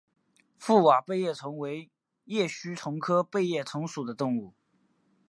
[0.59, 1.91] 覆瓦背叶虫为
[2.25, 4.51] 叶须虫科背叶虫属的动物。